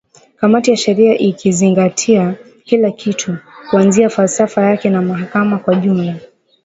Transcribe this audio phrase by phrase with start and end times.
[0.35, 3.37] kamati ya sheria ikizingatia kila kitu
[3.69, 6.15] kuanzia falsafa yake ya mahakama kwa ujumla